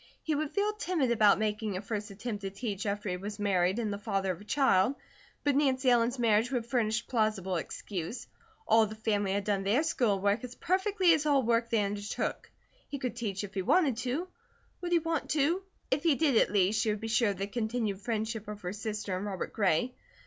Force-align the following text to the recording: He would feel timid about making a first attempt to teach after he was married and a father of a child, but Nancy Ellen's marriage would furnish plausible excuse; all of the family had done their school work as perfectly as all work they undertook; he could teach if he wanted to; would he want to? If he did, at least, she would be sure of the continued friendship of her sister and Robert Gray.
He 0.23 0.33
would 0.33 0.49
feel 0.49 0.73
timid 0.73 1.11
about 1.11 1.37
making 1.37 1.77
a 1.77 1.81
first 1.83 2.09
attempt 2.09 2.41
to 2.41 2.49
teach 2.49 2.87
after 2.87 3.07
he 3.07 3.17
was 3.17 3.37
married 3.37 3.77
and 3.77 3.93
a 3.93 3.99
father 3.99 4.31
of 4.31 4.41
a 4.41 4.45
child, 4.45 4.95
but 5.43 5.55
Nancy 5.55 5.91
Ellen's 5.91 6.17
marriage 6.17 6.49
would 6.49 6.65
furnish 6.65 7.05
plausible 7.05 7.57
excuse; 7.57 8.25
all 8.67 8.81
of 8.81 8.89
the 8.89 8.95
family 8.95 9.33
had 9.33 9.43
done 9.43 9.61
their 9.61 9.83
school 9.83 10.19
work 10.19 10.43
as 10.43 10.55
perfectly 10.55 11.13
as 11.13 11.27
all 11.27 11.43
work 11.43 11.69
they 11.69 11.83
undertook; 11.85 12.49
he 12.89 12.97
could 12.97 13.15
teach 13.15 13.43
if 13.43 13.53
he 13.53 13.61
wanted 13.61 13.97
to; 13.97 14.27
would 14.81 14.91
he 14.91 14.97
want 14.97 15.29
to? 15.29 15.61
If 15.91 16.01
he 16.01 16.15
did, 16.15 16.35
at 16.35 16.49
least, 16.51 16.81
she 16.81 16.89
would 16.89 16.99
be 16.99 17.07
sure 17.07 17.29
of 17.29 17.37
the 17.37 17.45
continued 17.45 18.01
friendship 18.01 18.47
of 18.47 18.61
her 18.61 18.73
sister 18.73 19.15
and 19.15 19.27
Robert 19.27 19.53
Gray. 19.53 19.93